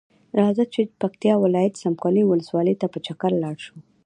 [0.39, 3.75] راځۀ چې پکتیا ولایت څمکنیو ولسوالۍ ته په چکر لاړشو.